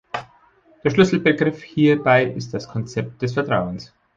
[0.83, 3.93] Der Schlüsselbegriff hierbei ist das Konzept des Vertrauens.